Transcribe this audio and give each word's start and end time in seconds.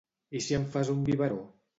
I 0.37 0.39
si 0.45 0.55
em 0.59 0.63
fas 0.75 0.89
un 0.93 1.03
biberó? 1.11 1.37